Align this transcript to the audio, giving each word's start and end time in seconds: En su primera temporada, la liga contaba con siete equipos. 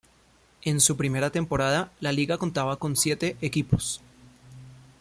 En 0.63 0.79
su 0.81 0.97
primera 0.97 1.29
temporada, 1.29 1.91
la 1.99 2.11
liga 2.11 2.39
contaba 2.39 2.77
con 2.77 2.95
siete 2.95 3.37
equipos. 3.39 4.01